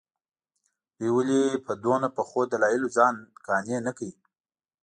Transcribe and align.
دوی 0.97 1.11
ولې 1.15 1.41
په 1.65 1.71
دومره 1.83 2.07
پخو 2.17 2.39
دلایلو 2.53 2.87
ځان 2.97 3.15
قانع 3.45 3.77
نه 3.87 3.91
کړي. 3.97 4.11